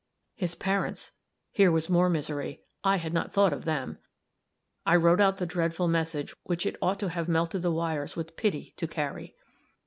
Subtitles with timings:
[0.33, 1.11] His parents
[1.51, 2.63] here was more misery.
[2.83, 3.99] I had not thought of them.
[4.83, 8.35] I wrote out the dreadful message which it ought to have melted the wires with
[8.35, 9.35] pity to carry.